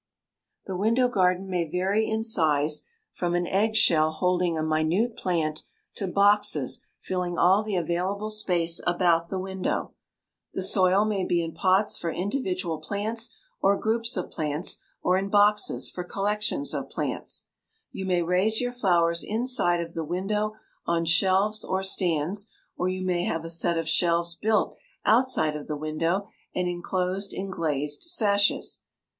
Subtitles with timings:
[0.65, 5.61] The window garden may vary in size from an eggshell holding a minute plant
[5.93, 9.93] to boxes filling all the available space about the window.
[10.55, 13.29] The soil may be in pots for individual plants
[13.61, 17.45] or groups of plants or in boxes for collections of plants.
[17.91, 20.55] You may raise your flowers inside of the window
[20.87, 24.75] on shelves or stands, or you may have a set of shelves built
[25.05, 28.79] outside of the window and inclosed in glazed sashes.